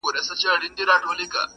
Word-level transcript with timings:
زړه 0.77 0.95
قلا، 1.05 1.43